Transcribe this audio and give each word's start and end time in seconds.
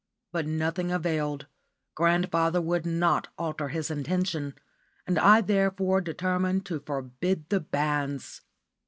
But 0.31 0.47
nothing 0.47 0.91
availed 0.91 1.45
grandfather 1.93 2.59
would 2.59 2.87
not 2.87 3.27
alter 3.37 3.67
his 3.67 3.91
intention; 3.91 4.55
and 5.05 5.19
I 5.19 5.41
therefore 5.41 6.01
determined 6.01 6.65
to 6.65 6.79
forbid 6.79 7.49
the 7.49 7.59
banns. 7.59 8.41